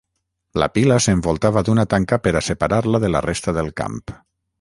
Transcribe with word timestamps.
La 0.61 0.67
pila 0.77 0.95
s'envoltava 1.05 1.63
d'una 1.67 1.85
tanca 1.91 2.19
per 2.29 2.33
a 2.39 2.41
separar-la 2.47 3.03
de 3.05 3.13
la 3.17 3.23
resta 3.27 3.55
del 3.59 3.71
camp. 3.83 4.01